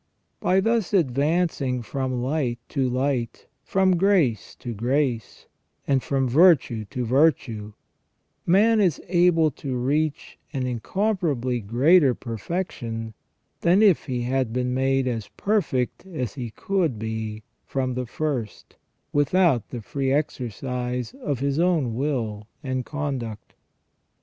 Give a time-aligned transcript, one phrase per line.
[0.39, 5.45] By thus advancing from light to light, from grace to grace,
[5.85, 7.73] and from virtue to virtue,
[8.43, 13.13] man is able to reach an incomparably greater per fection
[13.59, 18.77] than if he had been made as perfect as he could be from the first,
[19.13, 23.53] without the free exercise of his own will and conduct.